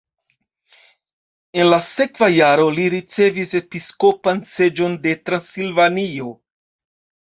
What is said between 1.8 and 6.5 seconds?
sekva jaro li ricevis episkopan seĝon de Transilvanio.